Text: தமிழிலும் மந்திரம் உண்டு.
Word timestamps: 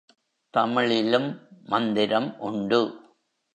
தமிழிலும் 0.49 1.27
மந்திரம் 1.63 2.39
உண்டு. 2.39 2.81